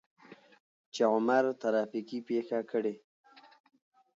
چې 0.93 1.01
عمر 1.13 1.45
ترافيکي 1.61 2.19
پېښه 2.29 2.59
کړى. 2.71 2.95